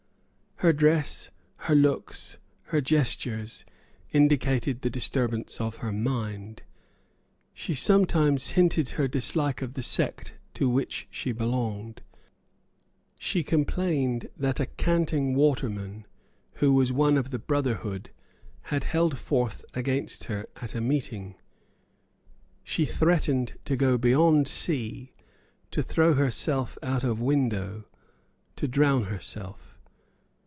[0.63, 3.65] Her dress, her looks, her gestures,
[4.11, 6.61] indicated the disturbance of her mind.
[7.51, 12.03] She sometimes hinted her dislike of the sect to which she belonged.
[13.17, 16.05] She complained that a canting waterman
[16.57, 18.11] who was one of the brotherhood
[18.69, 21.37] had held forth against her at a meeting.
[22.63, 25.11] She threatened to go beyond sea,
[25.71, 27.85] to throw herself out of window,
[28.57, 29.69] to drown herself.